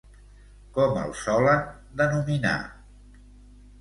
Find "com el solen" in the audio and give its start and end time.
0.77-1.61